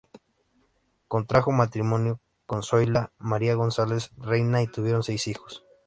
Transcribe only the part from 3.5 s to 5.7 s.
González Reyna y tuvieron seis hijos.